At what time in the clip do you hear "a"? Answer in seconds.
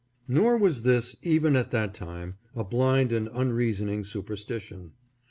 2.55-2.63